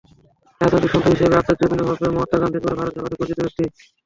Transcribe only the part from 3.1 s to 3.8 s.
পরিচিত ব্যক্তি।